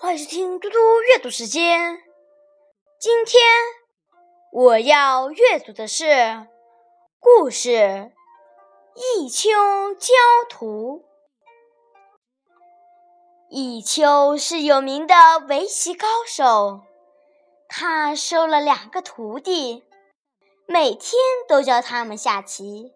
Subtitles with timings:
[0.00, 1.98] 欢迎收听嘟嘟阅读时间。
[2.98, 3.40] 今天
[4.52, 6.48] 我要阅读的是
[7.18, 7.70] 故事
[8.96, 10.14] 《弈秋焦
[10.48, 11.04] 图》。
[13.54, 15.14] 弈秋是有名的
[15.48, 16.82] 围棋高手，
[17.68, 19.84] 他收了两个徒弟，
[20.72, 22.92] 每天都教他们下棋。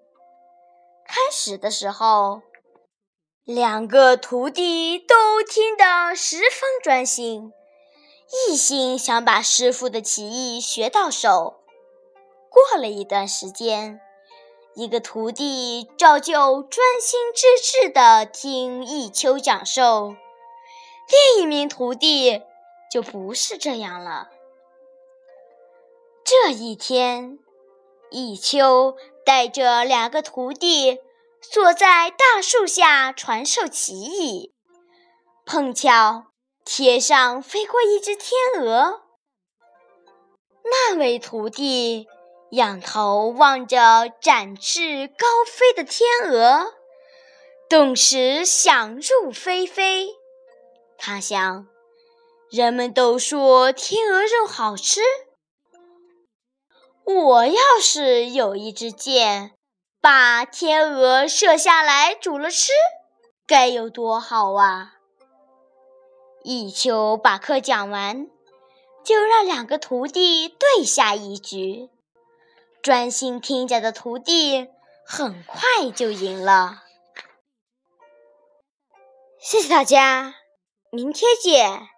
[1.04, 2.42] 开始的时候，
[3.42, 7.52] 两个徒弟都听得十分专心，
[8.48, 11.64] 一心想把师傅的棋艺学到手。
[12.48, 14.00] 过了一段时间，
[14.76, 20.14] 一个徒弟照旧专心致志地听弈秋讲授，
[21.34, 22.40] 另一名徒弟
[22.88, 24.30] 就不是这样了。
[26.24, 27.40] 这一天，
[28.14, 31.00] 弈秋带着两个徒弟。
[31.52, 34.54] 坐在大树下传授棋艺，
[35.44, 36.28] 碰巧
[36.64, 39.02] 天上飞过一只天鹅。
[40.64, 42.08] 那位徒弟
[42.52, 46.72] 仰头望着展翅高飞的天鹅，
[47.68, 50.08] 顿时想入非非。
[50.96, 51.66] 他想，
[52.50, 55.02] 人们都说天鹅肉好吃，
[57.04, 59.52] 我要是有一支箭。
[60.00, 62.72] 把天鹅射下来煮了吃，
[63.46, 64.96] 该有多好啊！
[66.44, 68.26] 弈秋把课讲完，
[69.02, 71.88] 就让两个徒弟对下一局。
[72.82, 74.68] 专心听讲的徒弟
[75.06, 76.82] 很快就赢了。
[79.40, 80.34] 谢谢大家，
[80.90, 81.93] 明天见。